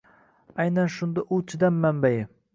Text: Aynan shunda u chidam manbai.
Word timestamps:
Aynan 0.63 0.89
shunda 0.95 1.27
u 1.37 1.41
chidam 1.53 1.81
manbai. 1.87 2.17